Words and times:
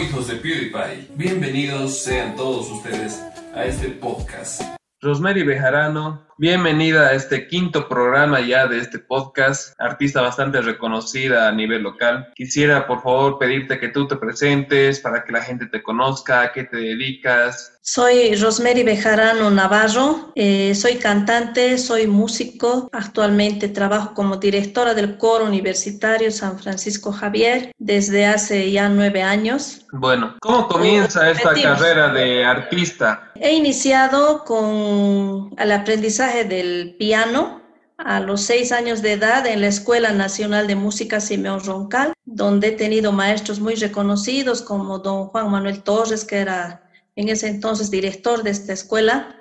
Hijos 0.00 0.26
de 0.26 0.36
PewDiePie, 0.36 1.08
bienvenidos 1.16 2.02
sean 2.02 2.34
todos 2.34 2.70
ustedes 2.70 3.22
a 3.54 3.66
este 3.66 3.88
podcast. 3.88 4.62
Rosemary 5.02 5.42
Bejarano, 5.42 6.26
bienvenida 6.38 7.08
a 7.08 7.12
este 7.12 7.46
quinto 7.46 7.88
programa 7.88 8.40
ya 8.40 8.66
de 8.66 8.78
este 8.78 9.00
podcast, 9.00 9.74
artista 9.78 10.22
bastante 10.22 10.62
reconocida 10.62 11.48
a 11.48 11.52
nivel 11.52 11.82
local. 11.82 12.28
Quisiera 12.34 12.86
por 12.86 13.02
favor 13.02 13.38
pedirte 13.38 13.78
que 13.78 13.88
tú 13.88 14.06
te 14.06 14.16
presentes 14.16 15.00
para 15.00 15.24
que 15.24 15.32
la 15.32 15.42
gente 15.42 15.66
te 15.66 15.82
conozca, 15.82 16.40
a 16.40 16.52
qué 16.52 16.64
te 16.64 16.76
dedicas. 16.76 17.78
Soy 17.84 18.36
Rosemary 18.36 18.84
Bejarano 18.84 19.50
Navarro, 19.50 20.30
eh, 20.36 20.72
soy 20.72 20.98
cantante, 20.98 21.76
soy 21.78 22.06
músico, 22.06 22.88
actualmente 22.92 23.66
trabajo 23.66 24.14
como 24.14 24.36
directora 24.36 24.94
del 24.94 25.18
coro 25.18 25.46
universitario 25.46 26.30
San 26.30 26.60
Francisco 26.60 27.10
Javier 27.10 27.72
desde 27.78 28.24
hace 28.26 28.70
ya 28.70 28.88
nueve 28.88 29.24
años. 29.24 29.84
Bueno, 29.90 30.36
¿cómo 30.40 30.68
comienza 30.68 31.28
esta 31.28 31.54
carrera 31.54 32.12
de 32.12 32.44
artista? 32.44 33.32
He 33.34 33.52
iniciado 33.52 34.44
con 34.44 35.52
el 35.58 35.72
aprendizaje 35.72 36.44
del 36.44 36.94
piano 37.00 37.62
a 37.98 38.20
los 38.20 38.42
seis 38.42 38.70
años 38.70 39.02
de 39.02 39.14
edad 39.14 39.44
en 39.44 39.60
la 39.60 39.66
Escuela 39.66 40.12
Nacional 40.12 40.68
de 40.68 40.76
Música 40.76 41.18
Simeón 41.18 41.64
Roncal, 41.64 42.12
donde 42.24 42.68
he 42.68 42.72
tenido 42.72 43.10
maestros 43.10 43.58
muy 43.58 43.74
reconocidos 43.74 44.62
como 44.62 45.00
don 45.00 45.26
Juan 45.26 45.50
Manuel 45.50 45.82
Torres, 45.82 46.24
que 46.24 46.38
era 46.38 46.81
en 47.16 47.28
ese 47.28 47.48
entonces 47.48 47.90
director 47.90 48.42
de 48.42 48.50
esta 48.50 48.72
escuela. 48.72 49.36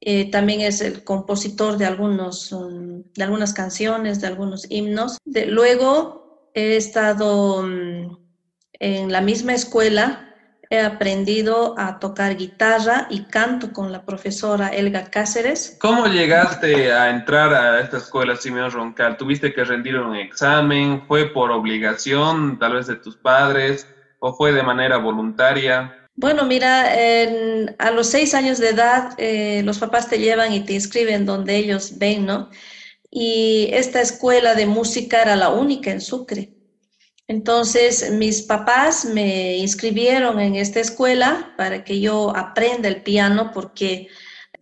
Eh, 0.00 0.30
también 0.30 0.62
es 0.62 0.80
el 0.80 1.04
compositor 1.04 1.76
de, 1.76 1.86
algunos, 1.86 2.50
um, 2.50 3.04
de 3.14 3.22
algunas 3.22 3.52
canciones, 3.52 4.20
de 4.20 4.26
algunos 4.26 4.66
himnos. 4.68 5.18
De, 5.24 5.46
luego 5.46 6.50
he 6.54 6.76
estado 6.76 7.60
um, 7.60 8.18
en 8.72 9.12
la 9.12 9.20
misma 9.20 9.54
escuela, 9.54 10.28
he 10.70 10.80
aprendido 10.80 11.78
a 11.78 12.00
tocar 12.00 12.36
guitarra 12.36 13.06
y 13.10 13.26
canto 13.26 13.72
con 13.72 13.92
la 13.92 14.04
profesora 14.04 14.68
Elga 14.68 15.04
Cáceres. 15.04 15.76
¿Cómo 15.80 16.06
llegaste 16.06 16.92
a 16.92 17.10
entrar 17.10 17.54
a 17.54 17.78
esta 17.80 17.98
escuela 17.98 18.34
Simeón 18.34 18.72
Roncal? 18.72 19.16
¿Tuviste 19.16 19.52
que 19.52 19.64
rendir 19.64 19.98
un 19.98 20.16
examen? 20.16 21.04
¿Fue 21.06 21.26
por 21.26 21.52
obligación 21.52 22.58
tal 22.58 22.72
vez 22.72 22.88
de 22.88 22.96
tus 22.96 23.16
padres 23.16 23.86
o 24.18 24.32
fue 24.32 24.52
de 24.52 24.62
manera 24.64 24.96
voluntaria? 24.96 26.01
Bueno, 26.14 26.44
mira, 26.44 26.92
a 27.78 27.90
los 27.90 28.08
seis 28.08 28.34
años 28.34 28.58
de 28.58 28.68
edad 28.70 29.14
eh, 29.18 29.62
los 29.64 29.78
papás 29.78 30.08
te 30.08 30.18
llevan 30.18 30.52
y 30.52 30.60
te 30.60 30.74
inscriben 30.74 31.24
donde 31.24 31.56
ellos 31.56 31.98
ven, 31.98 32.26
¿no? 32.26 32.50
Y 33.10 33.68
esta 33.72 34.00
escuela 34.00 34.54
de 34.54 34.66
música 34.66 35.22
era 35.22 35.36
la 35.36 35.50
única 35.50 35.90
en 35.90 36.00
Sucre. 36.00 36.54
Entonces, 37.28 38.10
mis 38.12 38.42
papás 38.42 39.06
me 39.06 39.56
inscribieron 39.56 40.38
en 40.40 40.56
esta 40.56 40.80
escuela 40.80 41.54
para 41.56 41.82
que 41.84 42.00
yo 42.00 42.36
aprenda 42.36 42.88
el 42.88 43.02
piano 43.02 43.50
porque 43.54 44.08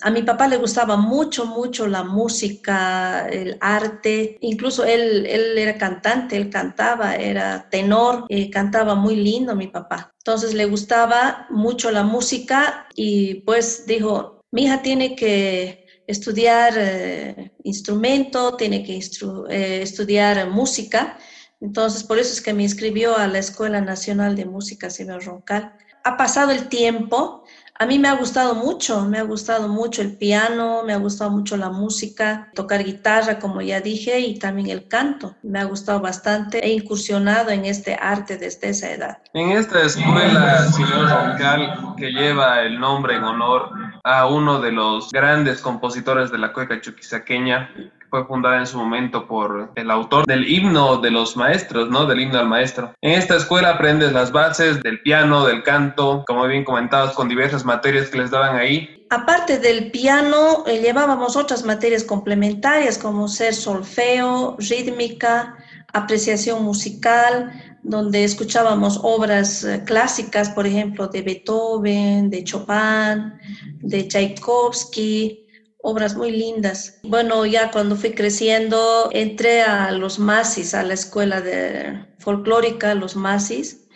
a 0.02 0.10
mi 0.10 0.22
papá 0.22 0.48
le 0.48 0.56
gustaba 0.56 0.96
mucho, 0.96 1.46
mucho 1.46 1.86
la 1.86 2.02
música, 2.02 3.28
el 3.28 3.56
arte. 3.60 4.38
Incluso 4.40 4.84
él, 4.84 5.26
él 5.26 5.58
era 5.58 5.76
cantante, 5.76 6.36
él 6.36 6.50
cantaba, 6.50 7.16
era 7.16 7.68
tenor, 7.70 8.24
eh, 8.28 8.50
cantaba 8.50 8.94
muy 8.94 9.16
lindo 9.16 9.54
mi 9.54 9.68
papá. 9.68 10.12
Entonces 10.18 10.54
le 10.54 10.66
gustaba 10.66 11.46
mucho 11.50 11.90
la 11.90 12.02
música 12.02 12.86
y 12.94 13.42
pues 13.42 13.86
dijo, 13.86 14.42
mi 14.50 14.64
hija 14.64 14.82
tiene 14.82 15.14
que 15.14 15.86
estudiar 16.06 16.74
eh, 16.76 17.52
instrumento, 17.64 18.56
tiene 18.56 18.82
que 18.82 18.96
eh, 18.96 19.82
estudiar 19.82 20.50
música. 20.50 21.18
Entonces, 21.60 22.04
por 22.04 22.18
eso 22.18 22.32
es 22.32 22.40
que 22.40 22.54
me 22.54 22.62
inscribió 22.62 23.16
a 23.16 23.26
la 23.26 23.38
Escuela 23.38 23.80
Nacional 23.80 24.34
de 24.34 24.46
Música 24.46 24.88
Silvio 24.88 25.20
Roncal. 25.20 25.74
Ha 26.04 26.16
pasado 26.16 26.50
el 26.52 26.68
tiempo, 26.68 27.44
a 27.80 27.86
mí 27.86 27.98
me 27.98 28.08
ha 28.08 28.14
gustado 28.14 28.54
mucho, 28.54 29.06
me 29.06 29.18
ha 29.18 29.22
gustado 29.22 29.66
mucho 29.66 30.02
el 30.02 30.14
piano, 30.14 30.82
me 30.84 30.92
ha 30.92 30.98
gustado 30.98 31.30
mucho 31.30 31.56
la 31.56 31.70
música, 31.70 32.50
tocar 32.54 32.84
guitarra, 32.84 33.38
como 33.38 33.62
ya 33.62 33.80
dije, 33.80 34.20
y 34.20 34.38
también 34.38 34.68
el 34.68 34.86
canto. 34.86 35.34
Me 35.42 35.60
ha 35.60 35.64
gustado 35.64 35.98
bastante. 35.98 36.62
He 36.62 36.74
incursionado 36.74 37.48
en 37.48 37.64
este 37.64 37.94
arte 37.94 38.36
desde 38.36 38.68
esa 38.68 38.90
edad. 38.90 39.18
En 39.32 39.52
esta 39.52 39.80
escuela, 39.80 40.70
señor 40.70 41.08
Roncal, 41.08 41.94
que 41.96 42.10
lleva 42.10 42.60
el 42.60 42.78
nombre 42.78 43.16
en 43.16 43.24
honor 43.24 43.70
a 44.04 44.26
uno 44.26 44.60
de 44.60 44.72
los 44.72 45.10
grandes 45.10 45.60
compositores 45.60 46.30
de 46.30 46.38
la 46.38 46.52
cueca 46.52 46.80
chuquisaqueña, 46.80 47.70
fue 48.10 48.26
fundada 48.26 48.58
en 48.58 48.66
su 48.66 48.76
momento 48.76 49.26
por 49.26 49.70
el 49.76 49.90
autor 49.90 50.26
del 50.26 50.48
himno 50.48 50.96
de 50.96 51.12
los 51.12 51.36
maestros, 51.36 51.88
¿no? 51.90 52.06
Del 52.06 52.20
himno 52.20 52.40
al 52.40 52.48
maestro. 52.48 52.92
En 53.00 53.12
esta 53.12 53.36
escuela 53.36 53.70
aprendes 53.70 54.12
las 54.12 54.32
bases 54.32 54.82
del 54.82 55.00
piano, 55.00 55.46
del 55.46 55.62
canto, 55.62 56.24
como 56.26 56.46
bien 56.46 56.64
comentados, 56.64 57.12
con 57.12 57.28
diversas 57.28 57.64
materias 57.64 58.08
que 58.08 58.18
les 58.18 58.30
daban 58.30 58.56
ahí. 58.56 59.06
Aparte 59.10 59.58
del 59.58 59.90
piano, 59.90 60.64
eh, 60.66 60.80
llevábamos 60.80 61.36
otras 61.36 61.64
materias 61.64 62.04
complementarias 62.04 62.98
como 62.98 63.28
ser 63.28 63.54
solfeo, 63.54 64.56
rítmica, 64.58 65.56
apreciación 65.92 66.62
musical, 66.64 67.52
donde 67.82 68.24
escuchábamos 68.24 69.00
obras 69.02 69.64
eh, 69.64 69.82
clásicas, 69.84 70.50
por 70.50 70.66
ejemplo, 70.66 71.08
de 71.08 71.22
Beethoven, 71.22 72.30
de 72.30 72.44
Chopin, 72.44 73.32
de 73.80 74.06
Tchaikovsky, 74.06 75.46
obras 75.82 76.14
muy 76.16 76.30
lindas. 76.30 76.98
Bueno, 77.02 77.46
ya 77.46 77.70
cuando 77.70 77.96
fui 77.96 78.12
creciendo, 78.12 79.08
entré 79.12 79.62
a 79.62 79.90
los 79.92 80.18
Masis, 80.18 80.74
a 80.74 80.82
la 80.82 80.94
escuela 80.94 81.40
de 81.40 82.06
folclórica, 82.18 82.94
los 82.94 83.16
Masis, 83.16 83.88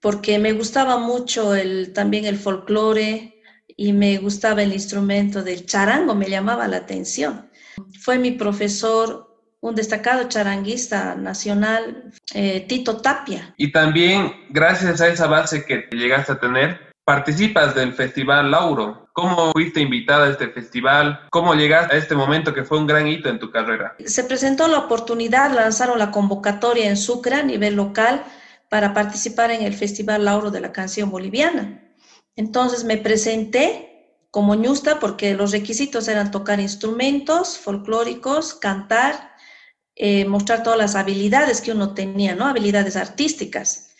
porque 0.00 0.38
me 0.38 0.52
gustaba 0.52 0.98
mucho 0.98 1.52
también 1.94 2.24
el 2.24 2.36
folclore 2.36 3.40
y 3.76 3.92
me 3.92 4.18
gustaba 4.18 4.62
el 4.62 4.72
instrumento 4.72 5.42
del 5.42 5.64
charango, 5.64 6.14
me 6.14 6.28
llamaba 6.28 6.68
la 6.68 6.78
atención. 6.78 7.50
Fue 8.00 8.18
mi 8.18 8.32
profesor 8.32 9.31
un 9.62 9.76
destacado 9.76 10.28
charanguista 10.28 11.14
nacional, 11.14 12.12
eh, 12.34 12.66
Tito 12.68 12.96
Tapia. 13.00 13.54
Y 13.56 13.70
también, 13.70 14.32
gracias 14.50 15.00
a 15.00 15.06
esa 15.06 15.28
base 15.28 15.64
que 15.64 15.88
llegaste 15.92 16.32
a 16.32 16.40
tener, 16.40 16.92
participas 17.04 17.72
del 17.74 17.92
Festival 17.92 18.50
Lauro. 18.50 19.08
¿Cómo 19.12 19.52
fuiste 19.52 19.80
invitada 19.80 20.26
a 20.26 20.30
este 20.30 20.48
festival? 20.48 21.20
¿Cómo 21.30 21.54
llegaste 21.54 21.94
a 21.94 21.98
este 21.98 22.16
momento 22.16 22.52
que 22.52 22.64
fue 22.64 22.78
un 22.78 22.88
gran 22.88 23.06
hito 23.06 23.28
en 23.28 23.38
tu 23.38 23.52
carrera? 23.52 23.94
Se 24.04 24.24
presentó 24.24 24.66
la 24.66 24.78
oportunidad, 24.78 25.52
lanzaron 25.52 25.98
la 25.98 26.10
convocatoria 26.10 26.88
en 26.88 26.96
Sucre 26.96 27.36
a 27.36 27.42
nivel 27.44 27.76
local 27.76 28.24
para 28.68 28.92
participar 28.92 29.52
en 29.52 29.62
el 29.62 29.74
Festival 29.74 30.24
Lauro 30.24 30.50
de 30.50 30.60
la 30.60 30.72
Canción 30.72 31.08
Boliviana. 31.08 31.84
Entonces 32.34 32.82
me 32.82 32.96
presenté 32.96 33.92
como 34.32 34.56
ñusta 34.56 34.98
porque 34.98 35.34
los 35.34 35.52
requisitos 35.52 36.08
eran 36.08 36.32
tocar 36.32 36.58
instrumentos 36.58 37.58
folclóricos, 37.58 38.54
cantar, 38.54 39.31
eh, 39.96 40.24
mostrar 40.24 40.62
todas 40.62 40.78
las 40.78 40.94
habilidades 40.94 41.60
que 41.60 41.72
uno 41.72 41.94
tenía, 41.94 42.34
¿no? 42.34 42.46
Habilidades 42.46 42.96
artísticas. 42.96 43.92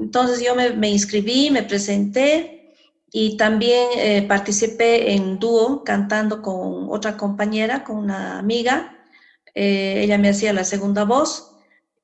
Entonces 0.00 0.40
yo 0.42 0.54
me, 0.54 0.90
inscribí, 0.90 1.50
me 1.50 1.62
presenté 1.62 2.74
y 3.12 3.36
también 3.36 3.86
eh, 3.96 4.22
participé 4.22 5.12
en 5.12 5.38
dúo 5.38 5.84
cantando 5.84 6.40
con 6.40 6.86
otra 6.88 7.18
compañera, 7.18 7.84
con 7.84 7.98
una 7.98 8.38
amiga. 8.38 8.98
Eh, 9.54 10.00
ella 10.02 10.16
me 10.16 10.30
hacía 10.30 10.54
la 10.54 10.64
segunda 10.64 11.04
voz 11.04 11.54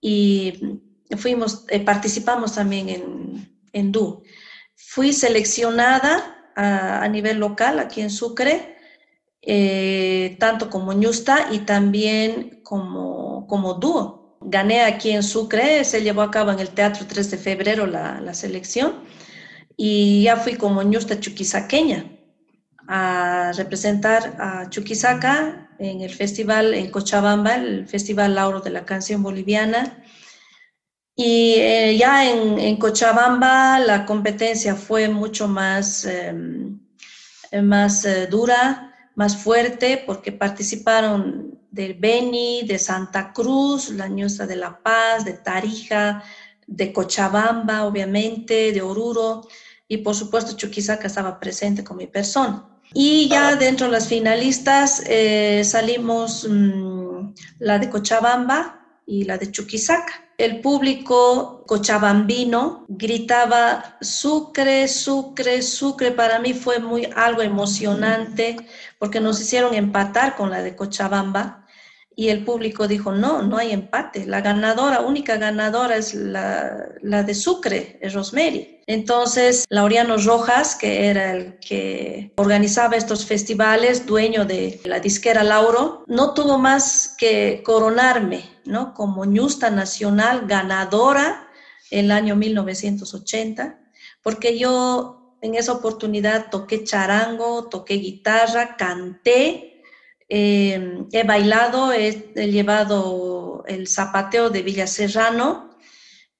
y 0.01 0.83
fuimos, 1.17 1.65
eh, 1.69 1.81
participamos 1.81 2.55
también 2.55 2.91
en, 2.91 3.59
en 3.73 3.93
dúo. 3.93 4.23
Fui 4.75 5.15
seleccionada 5.15 6.53
a, 6.55 7.03
a, 7.03 7.09
nivel 7.09 7.39
local 7.39 7.79
aquí 7.79 8.03
en 8.03 8.11
Sucre, 8.11 8.77
tanto 10.39 10.69
como 10.69 10.93
ñusta 10.93 11.49
y 11.53 11.61
también 11.61 12.61
como, 12.63 13.16
como 13.47 13.75
dúo 13.75 14.39
gané 14.41 14.83
aquí 14.83 15.11
en 15.11 15.23
Sucre, 15.23 15.85
se 15.85 16.03
llevó 16.03 16.23
a 16.23 16.31
cabo 16.31 16.53
en 16.53 16.61
el 16.61 16.71
Teatro 16.71 17.07
3 17.07 17.31
de 17.31 17.39
Febrero 17.39 17.87
la, 17.87 18.21
la 18.21 18.35
selección 18.35 18.95
y 19.77 20.25
ya 20.25 20.37
fui 20.37 20.57
como 20.57 20.83
ñusta 20.83 21.19
chuquisaqueña 21.21 22.17
a 22.89 23.53
representar 23.57 24.37
a 24.39 24.71
Chuquisaca 24.71 25.71
en 25.79 26.01
el 26.01 26.13
festival 26.13 26.75
en 26.75 26.91
Cochabamba, 26.91 27.57
el 27.57 27.87
Festival 27.87 28.35
Lauro 28.35 28.61
de 28.61 28.71
la 28.71 28.85
Canción 28.85 29.23
Boliviana. 29.23 30.03
Y 31.15 31.55
eh, 31.57 31.97
ya 31.99 32.31
en, 32.31 32.59
en, 32.59 32.77
Cochabamba 32.77 33.79
la 33.79 34.05
competencia 34.05 34.75
fue 34.75 35.09
mucho 35.09 35.49
más, 35.49 36.05
em, 36.05 36.79
más 37.63 38.05
eh, 38.05 38.27
dura, 38.27 38.95
más 39.17 39.37
fuerte, 39.37 40.03
porque 40.07 40.31
participaron 40.31 41.59
de 41.71 41.95
Beni, 41.95 42.63
de 42.63 42.79
Santa 42.79 43.33
Cruz, 43.33 43.91
la 43.91 44.09
Ñusta 44.09 44.47
de 44.47 44.57
La 44.57 44.81
Paz, 44.83 45.25
de 45.25 45.33
Tarija, 45.33 46.23
de 46.67 46.93
Cochabamba, 46.93 47.85
obviamente, 47.85 48.73
de 48.73 48.83
Oruro, 48.83 49.49
y 49.89 49.99
por 49.99 50.15
supuesto 50.15 50.57
Chuquisaca 50.57 51.07
estaba 51.07 51.41
presente 51.41 51.83
con 51.83 51.97
mi 51.97 52.07
persona. 52.07 52.69
Y 52.93 53.29
ya 53.29 53.57
dentro 53.57 53.87
de 53.87 53.93
las 53.93 54.09
finalistas 54.09 55.03
eh, 55.07 55.63
salimos 55.65 56.47
mm, 56.49 57.35
la 57.61 57.79
de 57.79 57.91
Cochabamba 57.91 59.01
y 59.07 59.25
la 59.25 59.39
de 59.39 59.51
Chuquisaca. 59.51 60.26
El 60.39 60.61
público 60.61 61.65
cochabambino 61.67 62.85
gritaba 62.89 63.97
Sucre, 64.01 64.87
Sucre, 64.89 65.63
Sucre. 65.63 66.11
Para 66.11 66.39
mí 66.39 66.53
fue 66.53 66.79
muy 66.79 67.09
algo 67.17 67.43
emocionante 67.43 68.57
porque 68.99 69.21
nos 69.21 69.41
hicieron 69.41 69.75
empatar 69.75 70.37
con 70.37 70.51
la 70.51 70.63
de 70.63 70.77
Cochabamba 70.77 71.66
y 72.19 72.31
el 72.31 72.45
público 72.45 72.89
dijo, 72.89 73.13
no, 73.13 73.43
no 73.43 73.59
hay 73.59 73.73
empate. 73.73 74.25
La 74.25 74.41
ganadora, 74.41 75.03
única 75.03 75.37
ganadora 75.37 75.99
es 75.99 76.15
la, 76.15 76.89
de 77.03 77.35
Sucre, 77.35 77.99
es 78.01 78.15
Rosemary. 78.15 78.81
Entonces, 78.87 79.67
Laureano 79.69 80.17
Rojas, 80.17 80.77
que 80.77 81.09
era 81.09 81.33
el 81.33 81.59
que 81.59 82.33
organizaba 82.37 82.97
estos 82.97 83.27
festivales, 83.27 84.07
dueño 84.07 84.47
de 84.47 84.81
la 84.85 84.99
disquera 84.99 85.45
Lauro, 85.45 86.05
no 86.07 86.33
tuvo 86.33 86.57
más 86.57 87.15
que 87.19 87.63
coronarme, 87.63 88.45
¿no? 88.65 88.95
Como 88.95 89.27
ñusta 89.27 89.69
nacional 89.69 90.47
ganadora 90.47 91.49
el 91.91 92.11
año 92.11 92.35
1980, 92.35 93.79
porque 94.23 94.59
yo 94.59 95.37
en 95.43 95.55
esa 95.55 95.73
oportunidad 95.73 96.49
toqué 96.51 96.83
charango, 96.83 97.69
toqué 97.69 97.95
guitarra, 97.95 98.77
canté, 98.77 99.76
Em, 100.29 101.07
he 101.13 101.23
bailado, 101.23 101.93
he, 101.93 102.33
llevado 102.35 103.65
el 103.67 103.87
zapateo 103.87 104.51
de 104.51 104.63
Villa 104.63 104.87
Serrano, 104.87 105.71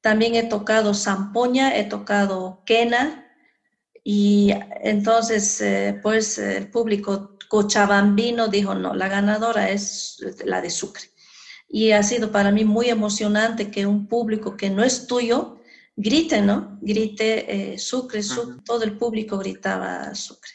también 0.01 0.35
he 0.35 0.45
tocado 0.45 0.95
zampoña, 0.95 1.77
he 1.77 1.85
tocado 1.85 2.63
quena 2.67 3.27
y 4.03 4.53
entonces 4.83 5.61
eh, 5.61 5.99
pues 6.03 6.39
el 6.39 6.71
público 6.71 7.37
cochabambino 7.49 8.49
dijo 8.49 8.75
no, 8.75 8.95
la 8.95 9.09
ganadora 9.09 9.71
es 9.71 10.19
la 10.45 10.61
de 10.61 10.71
Sucre. 10.71 11.05
Y 11.69 11.91
ha 11.93 12.03
sido 12.03 12.31
para 12.31 12.53
mí 12.53 12.65
muy 12.65 12.89
emocionante 12.89 13.71
que 13.71 13.87
un 13.87 14.07
público 14.07 14.57
que 14.57 14.71
no 14.71 14.85
es 14.85 15.07
tuyo 15.07 15.61
grite, 15.97 16.43
¿no? 16.43 16.79
Grite 16.81 17.73
eh, 17.73 17.79
Sucre, 17.79 18.23
Sucre, 18.23 18.63
todo 18.65 18.85
el 18.85 18.97
público 18.97 19.39
gritaba 19.39 20.15
Sucre. 20.15 20.53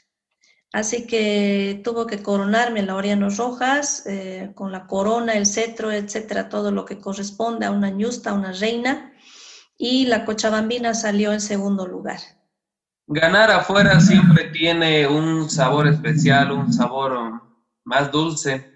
Así 0.74 1.06
que 1.06 1.82
tuvo 1.84 2.08
que 2.08 2.24
coronarme 2.24 2.82
Laureano 2.82 3.30
Rojas 3.30 4.06
eh, 4.06 4.52
con 4.56 4.72
la 4.72 4.88
corona, 4.88 5.34
el 5.34 5.46
cetro, 5.46 5.92
etcétera, 5.92 6.48
todo 6.48 6.72
lo 6.72 6.86
que 6.86 6.98
corresponde 6.98 7.66
a 7.66 7.72
una 7.72 7.90
ñusta, 7.90 8.30
a 8.30 8.34
una 8.34 8.54
reina. 8.54 9.12
Y 9.78 10.06
la 10.06 10.24
Cochabambina 10.24 10.94
salió 10.94 11.34
en 11.34 11.42
segundo 11.42 11.86
lugar. 11.88 12.20
Ganar 13.08 13.52
afuera 13.52 14.00
siempre 14.00 14.46
tiene 14.52 15.08
un 15.08 15.50
sabor 15.50 15.88
especial, 15.88 16.54
un 16.54 16.72
sabor 16.72 17.42
más 17.84 18.10
dulce, 18.10 18.72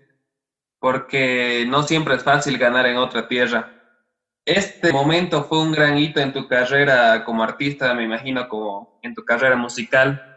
porque 0.80 1.66
no 1.70 1.84
siempre 1.84 2.16
es 2.16 2.24
fácil 2.24 2.58
ganar 2.58 2.88
en 2.88 2.98
otra 2.98 3.30
tierra. 3.30 3.72
Este 4.44 4.92
momento 4.92 5.46
fue 5.46 5.62
un 5.62 5.72
gran 5.72 5.98
hito 5.98 6.20
en 6.20 6.34
tu 6.34 6.46
carrera 6.50 7.24
como 7.24 7.44
artista, 7.44 7.94
me 7.94 8.04
imagino, 8.04 8.50
como 8.50 9.00
en 9.02 9.14
tu 9.16 9.24
carrera 9.24 9.56
musical 9.56 10.35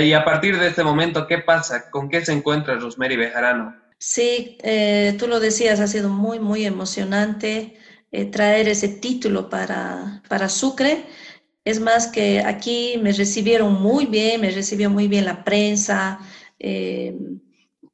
y 0.00 0.12
a 0.12 0.24
partir 0.24 0.58
de 0.58 0.68
este 0.68 0.82
momento, 0.82 1.26
¿qué 1.26 1.38
pasa? 1.38 1.90
¿Con 1.90 2.08
qué 2.08 2.24
se 2.24 2.32
encuentra 2.32 2.76
Rosemary 2.76 3.16
Bejarano? 3.16 3.76
Sí, 3.98 4.58
eh, 4.62 5.14
tú 5.18 5.28
lo 5.28 5.38
decías, 5.38 5.78
ha 5.80 5.86
sido 5.86 6.08
muy, 6.08 6.40
muy 6.40 6.64
emocionante 6.64 7.76
eh, 8.10 8.24
traer 8.24 8.68
ese 8.68 8.88
título 8.88 9.48
para, 9.48 10.22
para 10.28 10.48
Sucre. 10.48 11.04
Es 11.64 11.78
más 11.78 12.08
que 12.08 12.40
aquí 12.40 12.98
me 13.00 13.12
recibieron 13.12 13.80
muy 13.80 14.06
bien, 14.06 14.40
me 14.40 14.50
recibió 14.50 14.90
muy 14.90 15.08
bien 15.08 15.24
la 15.24 15.44
prensa, 15.44 16.18
eh, 16.58 17.16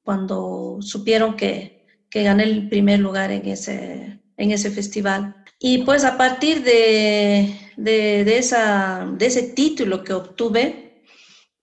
cuando 0.02 0.78
supieron 0.80 1.36
que, 1.36 1.84
que, 2.08 2.22
gané 2.22 2.44
el 2.44 2.68
primer 2.68 3.00
lugar 3.00 3.30
en 3.30 3.46
ese, 3.46 4.20
en 4.36 4.50
ese 4.50 4.70
festival. 4.70 5.44
Y 5.60 5.82
pues 5.84 6.04
a 6.04 6.16
partir 6.16 6.62
de, 6.62 7.54
de, 7.76 8.24
de, 8.24 8.38
esa, 8.38 9.06
de 9.12 9.26
ese 9.26 9.42
título 9.42 10.02
que 10.04 10.14
obtuve, 10.14 10.87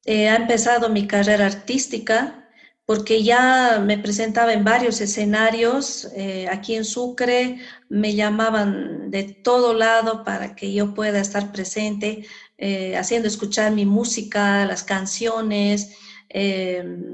eh, 0.05 0.29
ha 0.29 0.35
empezado 0.35 0.89
mi 0.89 1.07
carrera 1.07 1.47
artística 1.47 2.47
porque 2.85 3.23
ya 3.23 3.81
me 3.83 3.97
presentaba 3.97 4.53
en 4.53 4.63
varios 4.63 5.01
escenarios 5.01 6.07
eh, 6.15 6.47
aquí 6.51 6.75
en 6.75 6.85
Sucre, 6.85 7.59
me 7.89 8.13
llamaban 8.13 9.09
de 9.09 9.23
todo 9.23 9.73
lado 9.73 10.23
para 10.23 10.55
que 10.55 10.71
yo 10.71 10.93
pueda 10.93 11.19
estar 11.19 11.51
presente, 11.51 12.27
eh, 12.59 12.95
haciendo 12.95 13.27
escuchar 13.27 13.71
mi 13.71 13.85
música, 13.85 14.65
las 14.65 14.83
canciones 14.83 15.97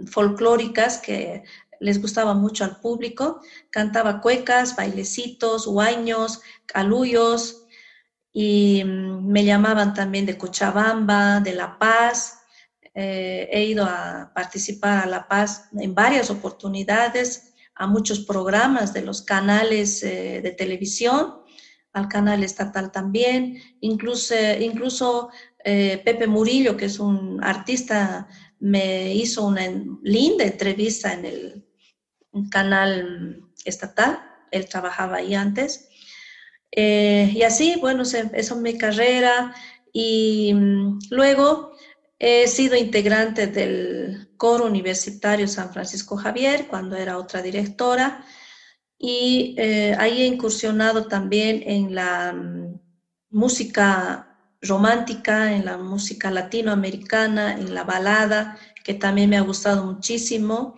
folclóricas 0.07 0.97
que 0.97 1.43
les 1.79 2.01
gustaba 2.01 2.33
mucho 2.33 2.63
al 2.63 2.79
público. 2.79 3.41
Cantaba 3.69 4.19
cuecas, 4.19 4.75
bailecitos, 4.75 5.67
huaños, 5.67 6.41
caluyos, 6.65 7.61
y 8.33 8.83
mm, 8.83 9.27
me 9.27 9.45
llamaban 9.45 9.93
también 9.93 10.25
de 10.25 10.37
Cochabamba, 10.37 11.41
de 11.41 11.53
La 11.53 11.77
Paz, 11.77 12.40
eh, 12.93 13.47
he 13.51 13.63
ido 13.65 13.85
a 13.85 14.31
participar 14.35 15.03
a 15.03 15.09
La 15.09 15.27
Paz 15.27 15.69
en 15.79 15.95
varias 15.95 16.29
oportunidades, 16.29 17.53
a 17.75 17.87
muchos 17.87 18.19
programas 18.19 18.93
de 18.93 19.01
los 19.01 19.21
canales 19.21 20.03
eh, 20.03 20.41
de 20.43 20.51
televisión, 20.51 21.41
al 21.93 22.07
canal 22.09 22.43
estatal 22.43 22.91
también, 22.91 23.57
incluso, 23.79 25.29
eh, 25.63 26.01
Pepe 26.03 26.27
Murillo, 26.27 26.75
que 26.75 26.85
es 26.85 26.99
un 26.99 27.43
artista, 27.43 28.27
me 28.59 29.13
hizo 29.13 29.45
una 29.47 29.63
linda 30.03 30.45
entrevista 30.45 31.13
en 31.13 31.25
el 31.25 31.65
canal 32.49 33.45
estatal, 33.65 34.19
él 34.51 34.67
trabajaba 34.67 35.17
ahí 35.17 35.33
antes. 35.33 35.87
y 36.71 37.41
así, 37.43 37.75
bueno, 37.81 38.03
eso 38.03 38.29
es 38.33 38.55
mi 38.55 38.77
carrera. 38.77 39.53
Y 39.93 40.53
mm, 40.53 40.99
luego 41.09 41.73
He 42.23 42.47
sido 42.47 42.75
integrante 42.75 43.47
del 43.47 44.29
coro 44.37 44.67
universitario 44.67 45.47
San 45.47 45.73
Francisco 45.73 46.15
Javier 46.17 46.67
cuando 46.67 46.95
era 46.95 47.17
otra 47.17 47.41
directora 47.41 48.23
y 48.95 49.55
eh, 49.57 49.95
ahí 49.97 50.21
he 50.21 50.27
incursionado 50.27 51.07
también 51.07 51.63
en 51.65 51.95
la 51.95 52.31
mm, 52.31 52.79
música 53.31 54.37
romántica, 54.61 55.51
en 55.55 55.65
la 55.65 55.79
música 55.79 56.29
latinoamericana, 56.29 57.53
en 57.53 57.73
la 57.73 57.85
balada, 57.85 58.55
que 58.83 58.93
también 58.93 59.31
me 59.31 59.37
ha 59.37 59.41
gustado 59.41 59.83
muchísimo. 59.83 60.75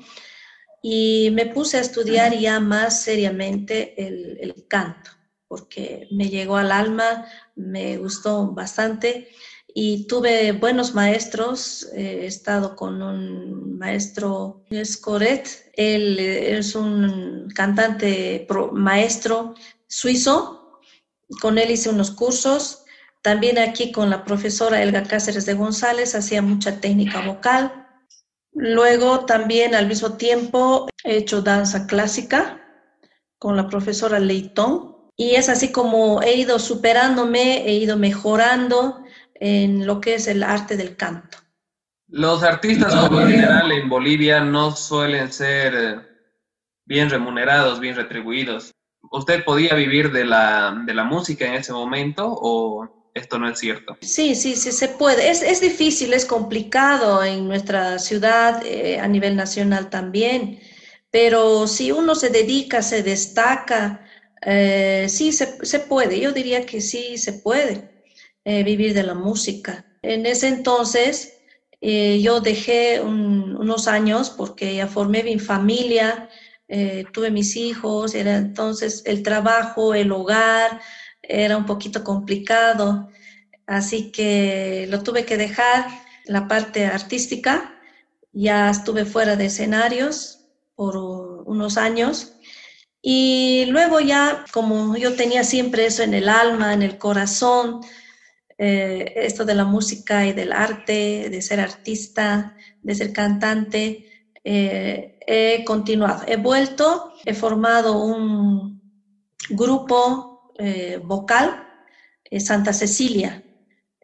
Y 0.81 1.29
me 1.33 1.47
puse 1.47 1.75
a 1.75 1.81
estudiar 1.81 2.37
ya 2.37 2.61
más 2.61 3.01
seriamente 3.01 4.01
el, 4.01 4.37
el 4.39 4.65
canto, 4.69 5.11
porque 5.49 6.07
me 6.09 6.29
llegó 6.29 6.55
al 6.55 6.71
alma, 6.71 7.25
me 7.53 7.97
gustó 7.97 8.47
bastante 8.53 9.27
y 9.73 10.07
tuve 10.07 10.51
buenos 10.51 10.93
maestros. 10.93 11.87
He 11.93 12.25
estado 12.25 12.75
con 12.75 13.01
un 13.01 13.77
maestro, 13.77 14.63
Scoret, 14.83 15.71
él 15.73 16.19
es 16.19 16.75
un 16.75 17.47
cantante 17.53 18.47
maestro 18.71 19.55
suizo, 19.87 20.79
con 21.41 21.57
él 21.57 21.71
hice 21.71 21.89
unos 21.89 22.11
cursos. 22.11 22.85
También 23.21 23.57
aquí 23.57 23.91
con 23.91 24.09
la 24.09 24.25
profesora 24.25 24.83
Elga 24.83 25.03
Cáceres 25.03 25.45
de 25.45 25.53
González 25.53 26.13
hacía 26.13 26.41
mucha 26.41 26.79
técnica 26.79 27.25
vocal. 27.25 27.87
Luego 28.51 29.25
también 29.25 29.73
al 29.73 29.87
mismo 29.87 30.13
tiempo 30.17 30.87
he 31.03 31.17
hecho 31.17 31.41
danza 31.41 31.87
clásica 31.87 32.61
con 33.39 33.55
la 33.55 33.67
profesora 33.67 34.19
Leitón. 34.19 34.93
Y 35.15 35.35
es 35.35 35.47
así 35.47 35.71
como 35.71 36.21
he 36.21 36.35
ido 36.35 36.59
superándome, 36.59 37.65
he 37.67 37.73
ido 37.75 37.97
mejorando 37.97 39.02
en 39.43 39.85
lo 39.85 39.99
que 39.99 40.15
es 40.15 40.27
el 40.29 40.41
arte 40.41 40.77
del 40.77 40.95
canto. 40.95 41.37
Los 42.07 42.43
artistas 42.43 42.95
como 42.95 43.27
general 43.27 43.73
en 43.73 43.89
Bolivia 43.89 44.39
no 44.39 44.73
suelen 44.73 45.33
ser 45.33 45.75
eh, 45.75 45.95
bien 46.85 47.09
remunerados, 47.09 47.81
bien 47.81 47.97
retribuidos. 47.97 48.71
¿Usted 49.11 49.43
podía 49.43 49.75
vivir 49.75 50.13
de 50.13 50.23
la, 50.23 50.81
de 50.85 50.93
la 50.93 51.03
música 51.03 51.45
en 51.45 51.55
ese 51.55 51.73
momento 51.73 52.25
o 52.25 53.11
esto 53.13 53.37
no 53.37 53.49
es 53.49 53.59
cierto? 53.59 53.97
Sí, 53.99 54.33
sí, 54.33 54.55
sí 54.55 54.71
se 54.71 54.87
puede. 54.87 55.29
Es, 55.29 55.41
es 55.41 55.59
difícil, 55.59 56.13
es 56.13 56.25
complicado 56.25 57.21
en 57.21 57.45
nuestra 57.45 57.99
ciudad, 57.99 58.65
eh, 58.65 58.97
a 59.01 59.09
nivel 59.09 59.35
nacional 59.35 59.89
también, 59.89 60.61
pero 61.11 61.67
si 61.67 61.91
uno 61.91 62.15
se 62.15 62.29
dedica, 62.29 62.81
se 62.81 63.03
destaca, 63.03 64.05
eh, 64.41 65.07
sí 65.09 65.33
se, 65.33 65.65
se 65.65 65.79
puede. 65.79 66.17
Yo 66.21 66.31
diría 66.31 66.65
que 66.65 66.79
sí 66.79 67.17
se 67.17 67.33
puede. 67.33 67.92
Eh, 68.45 68.63
vivir 68.63 68.93
de 68.93 69.03
la 69.03 69.13
música. 69.13 69.85
En 70.01 70.25
ese 70.25 70.49
entonces 70.49 71.37
eh, 71.79 72.19
yo 72.21 72.41
dejé 72.41 72.99
unos 72.99 73.87
años 73.87 74.29
porque 74.31 74.75
ya 74.75 74.87
formé 74.87 75.23
mi 75.23 75.39
familia, 75.39 76.29
eh, 76.67 77.05
tuve 77.13 77.31
mis 77.31 77.55
hijos, 77.55 78.13
era 78.15 78.35
entonces 78.37 79.03
el 79.05 79.23
trabajo, 79.23 79.93
el 79.93 80.11
hogar, 80.11 80.81
era 81.21 81.55
un 81.55 81.65
poquito 81.65 82.03
complicado, 82.03 83.09
así 83.65 84.11
que 84.11 84.87
lo 84.89 85.03
tuve 85.03 85.25
que 85.25 85.37
dejar, 85.37 85.87
la 86.25 86.47
parte 86.49 86.85
artística, 86.85 87.79
ya 88.33 88.69
estuve 88.69 89.05
fuera 89.05 89.35
de 89.37 89.45
escenarios 89.45 90.47
por 90.75 90.97
unos 90.97 91.77
años 91.77 92.33
Y 93.01 93.65
luego 93.67 93.99
ya, 93.99 94.45
como 94.53 94.97
yo 94.97 95.15
tenía 95.15 95.43
siempre 95.43 95.85
eso 95.87 96.03
en 96.03 96.13
el 96.13 96.29
alma, 96.29 96.73
en 96.73 96.81
el 96.83 96.97
corazón, 96.97 97.81
eh, 98.57 99.13
esto 99.15 99.45
de 99.45 99.55
la 99.55 99.65
música 99.65 100.25
y 100.25 100.33
del 100.33 100.51
arte, 100.51 101.29
de 101.29 101.41
ser 101.41 101.59
artista, 101.59 102.55
de 102.81 102.95
ser 102.95 103.13
cantante, 103.13 104.31
eh, 104.43 105.19
he 105.25 105.63
continuado. 105.65 106.23
He 106.27 106.37
vuelto, 106.37 107.13
he 107.25 107.33
formado 107.33 108.03
un 108.03 108.81
grupo 109.49 110.51
eh, 110.57 110.99
vocal, 111.03 111.67
Santa 112.39 112.73
Cecilia, 112.73 113.43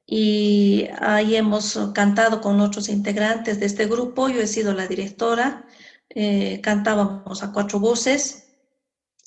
y 0.06 0.88
ahí 1.00 1.36
hemos 1.36 1.80
cantado 1.94 2.42
con 2.42 2.60
otros 2.62 2.90
integrantes 2.90 3.60
de 3.60 3.66
este 3.66 3.88
grupo. 3.88 4.30
Yo 4.30 4.42
he 4.42 4.48
sido 4.48 4.74
la 4.74 4.88
directora, 4.88 5.66
cantábamos 6.62 7.44
a 7.44 7.52
cuatro 7.52 7.80
voces 7.80 8.49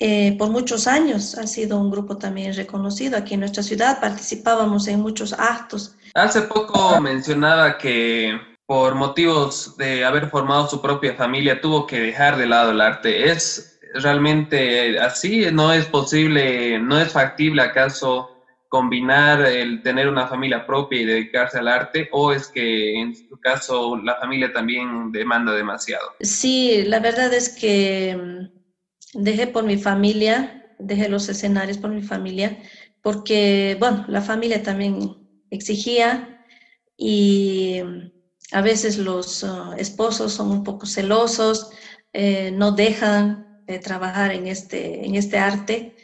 eh, 0.04 0.34
por 0.36 0.50
muchos 0.50 0.88
años 0.88 1.38
ha 1.38 1.46
sido 1.46 1.78
un 1.78 1.88
grupo 1.88 2.18
también 2.18 2.52
reconocido 2.56 3.16
aquí 3.16 3.34
en 3.34 3.40
nuestra 3.40 3.62
ciudad, 3.62 4.00
participábamos 4.00 4.88
en 4.88 4.98
muchos 4.98 5.32
actos. 5.32 5.94
Hace 6.14 6.42
poco 6.42 7.00
mencionaba 7.00 7.78
que 7.78 8.36
por 8.66 8.96
motivos 8.96 9.76
de 9.76 10.04
haber 10.04 10.28
formado 10.28 10.66
su 10.66 10.82
propia 10.82 11.14
familia 11.14 11.60
tuvo 11.60 11.86
que 11.86 12.00
dejar 12.00 12.36
de 12.36 12.46
lado 12.46 12.72
el 12.72 12.80
arte. 12.80 13.30
¿Es 13.30 13.78
realmente 13.94 14.98
así? 14.98 15.46
¿No 15.52 15.72
es 15.72 15.86
posible, 15.86 16.80
no 16.80 16.98
es 16.98 17.12
factible 17.12 17.62
acaso 17.62 18.28
combinar 18.68 19.42
el 19.42 19.82
tener 19.84 20.08
una 20.08 20.26
familia 20.26 20.66
propia 20.66 21.00
y 21.00 21.04
dedicarse 21.04 21.60
al 21.60 21.68
arte 21.68 22.08
o 22.10 22.32
es 22.32 22.48
que 22.48 23.00
en 23.00 23.14
su 23.14 23.38
caso 23.38 23.96
la 24.02 24.16
familia 24.16 24.52
también 24.52 25.12
demanda 25.12 25.52
demasiado? 25.52 26.08
Sí, 26.22 26.82
la 26.86 26.98
verdad 26.98 27.32
es 27.32 27.50
que 27.50 28.50
dejé 29.12 29.46
por 29.46 29.64
mi 29.64 29.76
familia, 29.76 30.74
dejé 30.78 31.08
los 31.08 31.28
escenarios 31.28 31.78
por 31.78 31.90
mi 31.90 32.02
familia, 32.02 32.58
porque, 33.02 33.76
bueno, 33.78 34.04
la 34.08 34.22
familia 34.22 34.62
también 34.62 35.16
exigía 35.50 36.44
y 36.96 37.80
a 38.52 38.62
veces 38.62 38.98
los 38.98 39.42
uh, 39.42 39.72
esposos 39.76 40.32
son 40.32 40.50
un 40.50 40.64
poco 40.64 40.86
celosos, 40.86 41.70
eh, 42.12 42.52
no 42.52 42.72
dejan 42.72 43.62
de 43.66 43.78
trabajar 43.78 44.32
en 44.32 44.46
este, 44.46 45.04
en 45.04 45.14
este 45.14 45.38
arte, 45.38 45.96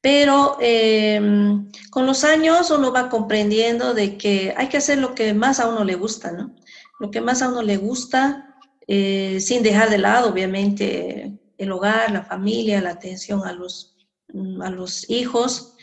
pero 0.00 0.56
em, 0.60 1.70
con 1.90 2.06
los 2.06 2.24
años 2.24 2.70
uno 2.70 2.92
va 2.92 3.08
comprendiendo 3.08 3.94
de 3.94 4.16
que 4.16 4.54
hay 4.56 4.68
que 4.68 4.78
hacer 4.78 4.98
lo 4.98 5.14
que 5.14 5.34
más 5.34 5.60
a 5.60 5.68
uno 5.68 5.84
le 5.84 5.94
gusta, 5.96 6.32
¿no? 6.32 6.54
Lo 7.00 7.10
que 7.10 7.20
más 7.20 7.42
a 7.42 7.48
uno 7.48 7.62
le 7.62 7.76
gusta, 7.76 8.56
eh, 8.86 9.38
sin 9.40 9.62
dejar 9.62 9.90
de 9.90 9.98
lado, 9.98 10.30
obviamente, 10.30 11.37
el 11.58 11.72
hogar, 11.72 12.10
la 12.12 12.22
familia, 12.22 12.80
la 12.80 12.90
atención 12.90 13.46
a 13.46 13.52
los, 13.52 13.96
mm, 14.32 14.62
a 14.62 14.70
los 14.70 15.10
hijos. 15.10 15.74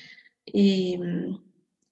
Y 0.46 0.98
mm, 0.98 1.38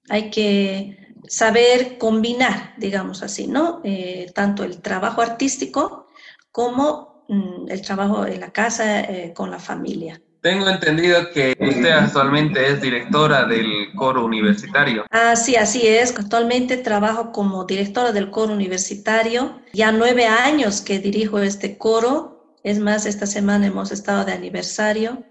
hay 0.09 0.29
que 0.31 0.97
saber 1.27 1.97
combinar, 1.97 2.73
digamos 2.77 3.23
así, 3.23 3.47
¿no? 3.47 3.81
Eh, 3.83 4.31
tanto 4.33 4.63
el 4.63 4.81
trabajo 4.81 5.21
artístico 5.21 6.07
como 6.51 7.25
mm, 7.27 7.69
el 7.69 7.81
trabajo 7.81 8.25
en 8.25 8.39
la 8.39 8.51
casa 8.51 9.01
eh, 9.01 9.33
con 9.35 9.51
la 9.51 9.59
familia. 9.59 10.19
Tengo 10.41 10.67
entendido 10.67 11.31
que 11.33 11.55
usted 11.57 11.89
actualmente 11.89 12.67
es 12.67 12.81
directora 12.81 13.45
del 13.45 13.93
coro 13.95 14.25
universitario. 14.25 15.05
Ah, 15.09 15.37
sí, 15.37 15.55
así 15.55 15.87
es. 15.87 16.13
Actualmente 16.19 16.75
trabajo 16.75 17.31
como 17.31 17.63
directora 17.63 18.11
del 18.11 18.29
coro 18.29 18.51
universitario. 18.51 19.61
Ya 19.71 19.93
nueve 19.93 20.25
años 20.25 20.81
que 20.81 20.99
dirijo 20.99 21.39
este 21.39 21.77
coro 21.77 22.32
es 22.63 22.79
más, 22.79 23.05
esta 23.05 23.27
semana 23.27 23.67
hemos 23.67 23.91
estado 23.91 24.25
de 24.25 24.33
aniversario 24.33 25.25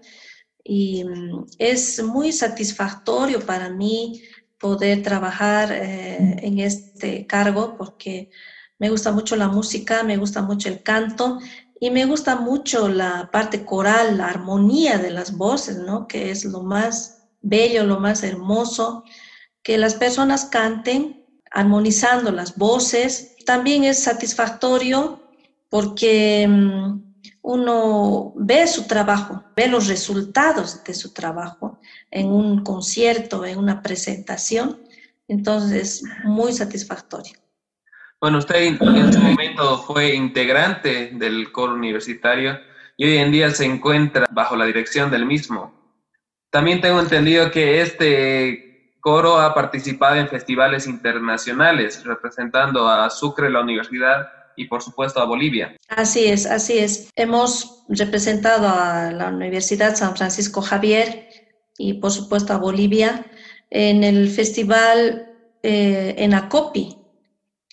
y 0.63 1.03
mm, 1.03 1.45
es 1.57 2.01
muy 2.03 2.31
satisfactorio 2.31 3.45
para 3.45 3.69
mí 3.69 4.21
poder 4.59 5.03
trabajar 5.03 5.71
eh, 5.71 6.37
en 6.41 6.59
este 6.59 7.27
cargo 7.27 7.75
porque 7.77 8.29
me 8.79 8.89
gusta 8.89 9.11
mucho 9.11 9.35
la 9.35 9.47
música, 9.47 10.03
me 10.03 10.17
gusta 10.17 10.41
mucho 10.41 10.69
el 10.69 10.83
canto 10.83 11.39
y 11.79 11.89
me 11.89 12.05
gusta 12.05 12.37
mucho 12.37 12.87
la 12.87 13.29
parte 13.31 13.65
coral, 13.65 14.17
la 14.17 14.27
armonía 14.27 14.99
de 14.99 15.11
las 15.11 15.35
voces, 15.35 15.77
¿no? 15.77 16.07
Que 16.07 16.31
es 16.31 16.45
lo 16.45 16.63
más 16.63 17.27
bello, 17.41 17.83
lo 17.83 17.99
más 17.99 18.23
hermoso, 18.23 19.03
que 19.63 19.77
las 19.77 19.95
personas 19.95 20.45
canten 20.45 21.25
armonizando 21.51 22.31
las 22.31 22.57
voces. 22.57 23.35
También 23.45 23.83
es 23.83 23.99
satisfactorio 23.99 25.21
porque 25.69 26.47
mm, 26.47 27.12
uno 27.41 28.33
ve 28.35 28.67
su 28.67 28.87
trabajo, 28.87 29.43
ve 29.55 29.67
los 29.67 29.87
resultados 29.87 30.83
de 30.83 30.93
su 30.93 31.13
trabajo 31.13 31.79
en 32.11 32.27
un 32.27 32.63
concierto, 32.63 33.45
en 33.45 33.57
una 33.57 33.81
presentación, 33.81 34.81
entonces 35.27 36.03
muy 36.23 36.53
satisfactorio. 36.53 37.33
Bueno, 38.19 38.37
usted 38.37 38.77
en 38.79 39.13
su 39.13 39.19
momento 39.19 39.79
fue 39.79 40.15
integrante 40.15 41.11
del 41.13 41.51
coro 41.51 41.73
universitario 41.73 42.57
y 42.95 43.05
hoy 43.05 43.17
en 43.17 43.31
día 43.31 43.51
se 43.51 43.65
encuentra 43.65 44.27
bajo 44.31 44.55
la 44.55 44.65
dirección 44.65 45.11
del 45.11 45.25
mismo. 45.25 45.73
También 46.49 46.79
tengo 46.79 46.99
entendido 47.01 47.51
que 47.51 47.81
este 47.81 48.93
coro 49.01 49.41
ha 49.41 49.53
participado 49.53 50.15
en 50.15 50.29
festivales 50.29 50.87
internacionales 50.87 52.05
representando 52.05 52.87
a 52.87 53.09
Sucre, 53.09 53.49
la 53.49 53.59
universidad, 53.59 54.31
y 54.55 54.65
por 54.65 54.81
supuesto 54.81 55.21
a 55.21 55.25
Bolivia. 55.25 55.75
Así 55.87 56.25
es, 56.25 56.45
así 56.45 56.77
es. 56.77 57.09
Hemos 57.15 57.83
representado 57.89 58.67
a 58.67 59.11
la 59.11 59.29
Universidad 59.29 59.95
San 59.95 60.15
Francisco 60.15 60.61
Javier 60.61 61.29
y 61.77 61.93
por 61.93 62.11
supuesto 62.11 62.53
a 62.53 62.57
Bolivia 62.57 63.25
en 63.69 64.03
el 64.03 64.29
festival 64.29 65.33
eh, 65.63 66.15
en 66.17 66.33
Acopi. 66.33 66.97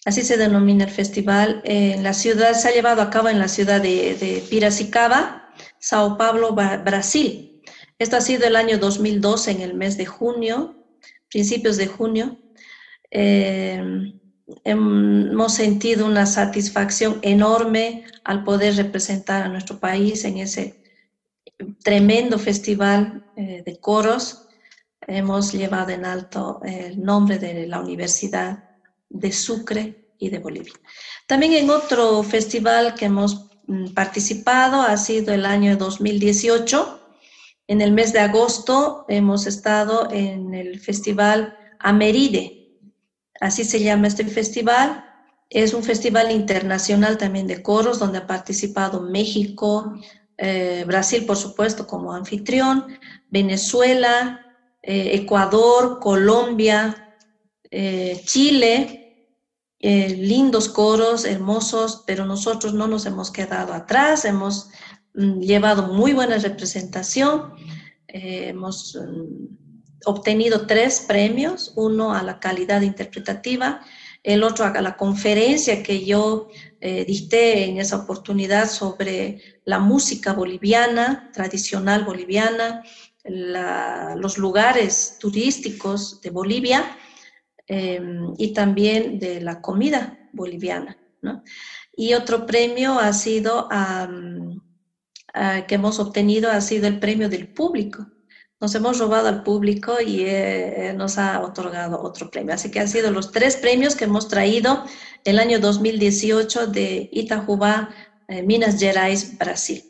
Así 0.07 0.23
se 0.23 0.39
denomina 0.39 0.85
el 0.85 0.91
festival. 0.91 1.61
En 1.65 2.03
la 2.03 2.15
ciudad, 2.15 2.55
se 2.55 2.69
ha 2.69 2.73
llevado 2.73 3.03
a 3.03 3.11
cabo 3.11 3.29
en 3.29 3.39
la 3.39 3.49
ciudad 3.49 3.83
de, 3.83 4.43
Piracicaba, 4.49 5.53
Sao 5.79 6.17
Paulo, 6.17 6.55
Brasil. 6.55 7.63
Esto 7.99 8.17
ha 8.17 8.23
sido 8.23 8.47
el 8.47 8.57
año 8.57 8.79
2012, 8.79 9.51
en 9.51 9.61
el 9.61 9.75
mes 9.75 9.99
de 9.99 10.07
junio, 10.07 10.75
principios 11.29 11.77
de 11.77 11.87
junio. 11.87 12.39
Eh, 13.11 14.15
hemos 14.65 15.55
sentido 15.55 16.07
una 16.07 16.27
satisfacción 16.27 17.19
enorme 17.23 18.05
al 18.25 18.45
poder 18.45 18.77
representar 18.77 19.43
a 19.43 19.49
nuestro 19.49 19.79
país 19.79 20.25
en 20.25 20.39
ese 20.39 20.83
tremendo 21.83 22.39
festival 22.39 23.25
eh, 23.37 23.63
de 23.65 23.81
coros. 23.81 24.49
Hemos 25.07 25.53
llevado 25.53 25.91
en 25.91 26.05
alto 26.05 26.61
el 26.65 27.03
nombre 27.03 27.39
de 27.39 27.67
la 27.67 27.81
Universidad 27.81 28.71
de 29.09 29.33
Sucre 29.33 30.13
y 30.19 30.29
de 30.29 30.39
Bolivia. 30.39 30.75
También 31.27 31.53
en 31.55 31.71
otro 31.71 32.23
festival 32.23 32.95
que 32.95 33.07
hemos 33.07 33.47
mm, 33.67 33.89
participado 33.95 34.83
ha 34.83 34.97
sido 34.97 35.33
el 35.35 35.47
año 35.47 35.77
2018. 35.77 36.99
En 37.67 37.81
el 37.81 37.93
mes 37.93 38.13
de 38.13 38.21
agosto 38.21 39.07
hemos 39.09 39.47
estado 39.47 40.09
en 40.11 40.55
el 40.55 40.81
festival 40.81 41.57
Ameride, 41.79 42.60
Así 43.41 43.65
se 43.65 43.81
llama 43.83 44.07
este 44.07 44.25
festival. 44.27 45.05
Es 45.49 45.75
un 45.75 45.83
festival 45.83 46.31
internacional 46.31 47.19
también 47.19 47.47
de 47.47 47.63
coros 47.63 47.99
donde 47.99 48.19
ha 48.19 48.27
participado 48.27 49.01
México, 49.01 49.95
eh, 50.37 50.85
Brasil, 50.87 51.25
por 51.27 51.37
supuesto, 51.37 51.87
como 51.87 52.13
anfitrión, 52.13 52.87
Venezuela, 53.31 54.41
eh, 54.83 55.11
Ecuador, 55.15 55.99
Colombia, 56.01 57.17
eh, 57.71 58.21
Chile. 58.25 58.97
lindos 59.83 60.69
coros, 60.69 61.25
hermosos, 61.25 62.05
pero 62.07 62.27
nosotros 62.27 62.75
no 62.75 62.87
nos 62.87 63.07
hemos 63.07 63.31
quedado 63.31 63.73
atrás, 63.73 64.27
hemos 64.27 64.69
mm, 65.15 65.41
llevado 65.41 65.95
muy 65.95 66.13
buena 66.13 66.37
representación, 66.37 67.55
hemos 68.07 68.95
mm, 68.95 69.60
obtenido 70.05 70.67
tres 70.67 71.05
premios, 71.07 71.73
uno 71.77 72.15
a 72.15 72.23
la 72.23 72.41
calidad 72.41 72.83
interpretativa, 72.83 73.81
el 74.23 74.43
otro 74.43 74.67
a 74.67 74.83
la 74.83 74.97
conferencia 74.97 75.83
que 75.83 76.05
yo 76.05 76.49
eh, 76.81 77.05
dicté 77.07 77.65
en 77.65 77.79
esa 77.79 77.97
oportunidad 77.97 78.69
sobre 78.69 79.41
la 79.65 79.79
música 79.79 80.33
boliviana, 80.33 81.31
tradicional 81.33 82.05
boliviana, 82.05 82.83
los 83.25 84.39
lugares 84.39 85.19
turísticos 85.21 86.23
de 86.23 86.31
Bolivia 86.31 86.97
em, 87.67 88.35
y 88.39 88.55
también 88.55 89.19
de 89.19 89.43
la 89.43 89.61
comida 89.61 90.19
boliviana. 90.33 90.97
Y 91.95 92.15
otro 92.15 92.47
premio 92.47 92.99
ha 92.99 93.13
sido, 93.13 93.69
que 95.69 95.75
hemos 95.75 95.99
obtenido, 95.99 96.51
ha 96.51 96.63
sido 96.63 96.89
el 96.89 96.99
premio 96.99 97.29
del 97.29 97.49
público 97.49 98.07
nos 98.61 98.75
hemos 98.75 98.99
robado 98.99 99.29
al 99.29 99.43
público 99.43 100.01
y 100.05 100.25
eh, 100.27 100.93
nos 100.95 101.17
ha 101.17 101.41
otorgado 101.41 102.01
otro 102.03 102.31
premio. 102.31 102.55
Así 102.55 102.71
que 102.71 102.81
han 102.81 102.89
sido 102.89 103.11
los 103.11 103.33
tres 103.33 103.57
premios 103.57 103.97
que 103.97 104.05
hemos 104.05 104.29
traído 104.29 104.85
el 105.25 105.39
año 105.39 105.59
2018 105.59 106.67
de 106.67 107.09
Itajubá, 107.11 107.89
eh, 108.29 108.43
Minas 108.43 108.79
Gerais, 108.79 109.39
Brasil. 109.39 109.85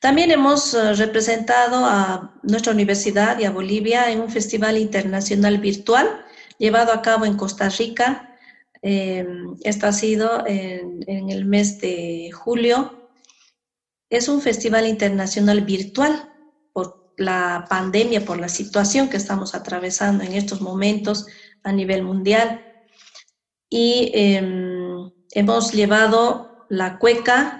También 0.00 0.30
hemos 0.30 0.72
eh, 0.74 0.94
representado 0.94 1.84
a 1.84 2.34
nuestra 2.42 2.72
universidad 2.72 3.38
y 3.38 3.44
a 3.44 3.50
Bolivia 3.50 4.10
en 4.10 4.20
un 4.20 4.30
festival 4.30 4.78
internacional 4.78 5.58
virtual 5.58 6.24
llevado 6.58 6.92
a 6.92 7.02
cabo 7.02 7.26
en 7.26 7.36
Costa 7.36 7.68
Rica. 7.68 8.36
Eh, 8.80 9.26
esto 9.64 9.86
ha 9.86 9.92
sido 9.92 10.44
en, 10.46 11.04
en 11.06 11.28
el 11.28 11.44
mes 11.44 11.78
de 11.80 12.30
julio. 12.32 13.10
Es 14.08 14.28
un 14.28 14.40
festival 14.40 14.86
internacional 14.86 15.60
virtual 15.60 16.31
la 17.16 17.66
pandemia, 17.68 18.24
por 18.24 18.38
la 18.38 18.48
situación 18.48 19.08
que 19.08 19.16
estamos 19.16 19.54
atravesando 19.54 20.24
en 20.24 20.32
estos 20.32 20.60
momentos 20.60 21.26
a 21.62 21.72
nivel 21.72 22.02
mundial. 22.02 22.64
Y 23.68 24.10
em, 24.14 25.10
hemos 25.32 25.72
llevado 25.72 26.66
la 26.68 26.98
cueca 26.98 27.58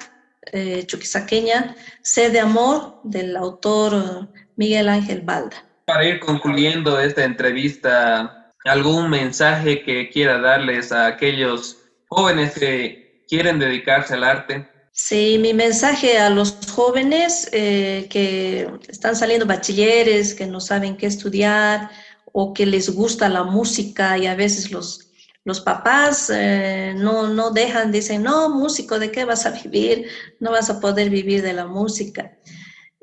eh, 0.53 0.85
chuquisaqueña, 0.87 1.77
Sed 2.03 2.33
de 2.33 2.41
Amor, 2.41 3.01
del 3.05 3.37
autor 3.37 4.29
Miguel 4.57 4.89
Ángel 4.89 5.21
Balda. 5.21 5.65
Para 5.85 6.05
ir 6.05 6.21
concluyendo 6.21 6.99
esta 7.01 7.25
entrevista, 7.25 8.53
¿algún 8.65 9.11
mensaje 9.11 9.83
que 9.83 10.11
quiera 10.11 10.39
darles 10.39 10.93
a 10.93 11.07
aquellos 11.07 11.79
jóvenes 12.09 12.55
que 12.55 13.25
quieren 13.29 13.59
dedicarse 13.59 14.15
al 14.15 14.25
arte? 14.25 14.69
Sí, 14.95 15.39
mi 15.41 15.55
mensaje 15.55 16.19
a 16.19 16.29
los 16.29 16.59
jóvenes 16.71 17.49
eh, 17.53 18.09
que 18.11 18.69
están 18.89 19.17
saliendo 19.17 19.47
bachilleres, 19.47 20.35
que 20.35 20.47
no 20.47 20.61
saben 20.61 20.99
qué 20.99 21.07
estudiar 21.07 21.91
o 22.31 22.53
que 22.53 22.67
les 22.67 22.91
gusta 22.91 23.31
la 23.31 23.43
música 23.43 24.19
y 24.19 24.27
a 24.27 24.35
veces 24.35 24.71
los, 24.71 25.11
los 25.45 25.63
papás 25.63 26.31
eh, 26.31 26.93
no, 26.95 27.29
no 27.29 27.53
dejan, 27.53 27.91
dicen, 27.91 28.23
no, 28.23 28.51
músico, 28.51 28.99
¿de 28.99 29.11
qué 29.11 29.25
vas 29.25 29.47
a 29.47 29.53
vivir? 29.63 30.09
No 30.41 30.51
vas 30.51 30.69
a 30.69 30.79
poder 30.79 31.09
vivir 31.09 31.41
de 31.41 31.55
la 31.55 31.67
música. 31.67 32.37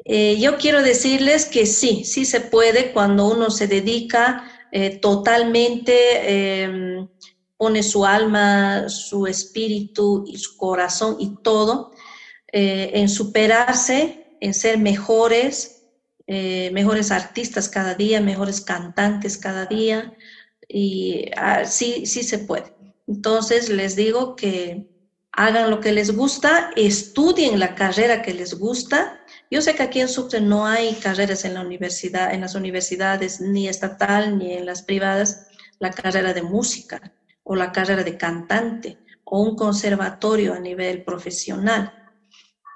Eh, 0.06 0.38
yo 0.40 0.58
quiero 0.58 0.84
decirles 0.84 1.46
que 1.46 1.66
sí, 1.66 2.04
sí 2.06 2.24
se 2.24 2.42
puede 2.42 2.92
cuando 2.92 3.32
uno 3.32 3.50
se 3.50 3.68
dedica 3.68 4.44
totalmente, 5.02 6.62
em, 6.64 7.08
pone 7.60 7.84
su 7.84 8.06
alma, 8.06 8.88
su 8.88 9.28
espíritu 9.28 10.24
y 10.26 10.38
su 10.38 10.56
corazón 10.56 11.18
y 11.20 11.36
todo 11.44 11.92
en 12.48 13.10
superarse, 13.10 14.38
en 14.40 14.54
ser 14.54 14.78
mejores, 14.80 15.84
mejores 16.26 17.12
artistas 17.12 17.68
cada 17.68 17.96
día, 17.96 18.22
mejores 18.22 18.62
cantantes 18.62 19.38
cada 19.38 19.66
día, 19.66 20.14
y 20.70 21.26
ah, 21.36 21.66
sí 21.66 22.06
se 22.06 22.40
puede. 22.40 22.74
Entonces 23.08 23.68
les 23.68 23.98
digo 23.98 24.38
que 24.38 24.88
hagan 25.34 25.70
lo 25.70 25.82
que 25.82 25.92
les 25.92 26.16
gusta, 26.16 26.72
estudien 26.78 27.60
la 27.60 27.76
carrera 27.76 28.22
que 28.22 28.34
les 28.34 28.54
gusta. 28.54 29.20
Yo 29.52 29.62
sé 29.62 29.76
que 29.76 29.84
aquí 29.84 30.00
en 30.00 30.08
Sucre 30.08 30.40
no 30.40 30.66
hay 30.66 30.94
carreras 30.94 31.44
en 31.44 31.56
la 31.56 31.62
universidad, 31.62 32.34
en 32.34 32.40
las 32.40 32.56
universidades, 32.56 33.42
ni 33.42 33.68
estatal 33.68 34.38
ni 34.38 34.54
en 34.54 34.66
las 34.66 34.82
privadas, 34.82 35.48
la 35.80 35.92
carrera 35.92 36.34
de 36.34 36.42
música 36.42 37.14
o 37.50 37.56
la 37.56 37.72
carrera 37.72 38.04
de 38.04 38.16
cantante 38.16 39.00
o 39.24 39.42
un 39.42 39.56
conservatorio 39.56 40.54
a 40.54 40.60
nivel 40.60 41.04
profesional. 41.04 41.92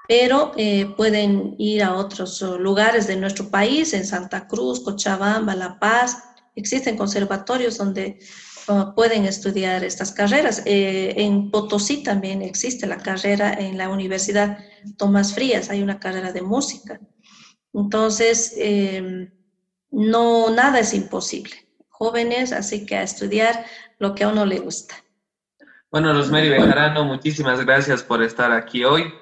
Pero 0.08 0.50
eh, 0.56 0.92
pueden 0.96 1.54
ir 1.58 1.84
a 1.84 1.94
otros 1.94 2.42
lugares 2.58 3.06
de 3.06 3.16
nuestro 3.16 3.48
país, 3.50 3.94
en 3.94 4.04
Santa 4.04 4.48
Cruz, 4.48 4.80
Cochabamba, 4.80 5.54
La 5.54 5.78
Paz, 5.78 6.18
existen 6.56 6.96
conservatorios 6.96 7.78
donde 7.78 8.18
uh, 8.66 8.94
pueden 8.96 9.26
estudiar 9.26 9.84
estas 9.84 10.10
carreras. 10.10 10.62
Eh, 10.66 11.14
en 11.18 11.52
Potosí 11.52 12.02
también 12.02 12.42
existe 12.42 12.88
la 12.88 12.98
carrera 12.98 13.54
en 13.54 13.78
la 13.78 13.88
Universidad 13.88 14.58
Tomás 14.98 15.34
Frías, 15.34 15.70
hay 15.70 15.82
una 15.82 16.00
carrera 16.00 16.32
de 16.32 16.42
música. 16.42 17.00
Entonces, 17.72 18.54
em, 18.56 19.30
no, 19.92 20.50
nada 20.50 20.80
es 20.80 20.94
imposible. 20.94 21.54
Jóvenes, 21.88 22.52
así 22.52 22.86
que 22.86 22.96
a 22.96 23.04
estudiar 23.04 23.64
lo 24.04 24.14
que 24.14 24.24
a 24.24 24.28
uno 24.28 24.44
le 24.44 24.58
gusta. 24.60 24.94
Bueno, 25.90 26.12
Rosemary 26.12 26.50
Bejarano, 26.50 27.04
muchísimas 27.04 27.64
gracias 27.64 28.02
por 28.02 28.22
estar 28.22 28.52
aquí 28.52 28.84
hoy. 28.84 29.14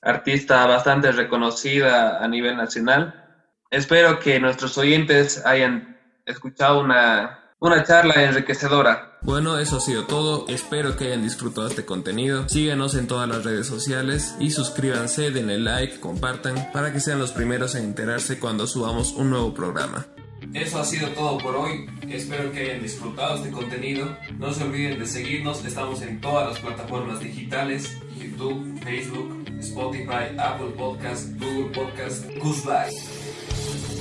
Artista 0.00 0.66
bastante 0.66 1.10
reconocida 1.10 2.22
a 2.22 2.28
nivel 2.28 2.56
nacional. 2.56 3.02
Espero 3.70 4.20
que 4.20 4.38
nuestros 4.38 4.78
oyentes 4.78 5.44
hayan 5.44 5.98
escuchado 6.26 6.80
una, 6.80 7.54
una 7.58 7.82
charla 7.82 8.22
enriquecedora. 8.22 9.18
Bueno, 9.22 9.58
eso 9.58 9.78
ha 9.78 9.80
sido 9.80 10.04
todo. 10.04 10.46
Espero 10.48 10.96
que 10.96 11.06
hayan 11.06 11.22
disfrutado 11.22 11.66
este 11.66 11.84
contenido. 11.84 12.48
Síguenos 12.48 12.94
en 12.94 13.08
todas 13.08 13.28
las 13.28 13.44
redes 13.44 13.66
sociales 13.66 14.36
y 14.38 14.52
suscríbanse, 14.52 15.30
denle 15.32 15.58
like, 15.58 15.98
compartan 15.98 16.70
para 16.72 16.92
que 16.92 17.00
sean 17.00 17.18
los 17.18 17.32
primeros 17.32 17.74
en 17.74 17.84
enterarse 17.84 18.38
cuando 18.38 18.66
subamos 18.66 19.12
un 19.12 19.30
nuevo 19.30 19.52
programa. 19.52 20.06
Eso 20.54 20.80
ha 20.80 20.84
sido 20.84 21.08
todo 21.10 21.38
por 21.38 21.56
hoy. 21.56 21.86
Espero 22.08 22.50
que 22.52 22.60
hayan 22.60 22.82
disfrutado 22.82 23.36
este 23.36 23.50
contenido. 23.50 24.16
No 24.38 24.52
se 24.52 24.64
olviden 24.64 24.98
de 24.98 25.06
seguirnos. 25.06 25.64
Estamos 25.64 26.02
en 26.02 26.20
todas 26.20 26.48
las 26.50 26.58
plataformas 26.60 27.20
digitales: 27.20 27.96
YouTube, 28.18 28.80
Facebook, 28.82 29.44
Spotify, 29.60 30.36
Apple 30.38 30.70
Podcast, 30.76 31.38
Google 31.38 31.70
Podcast. 31.70 32.24
Goodbye. 32.42 33.99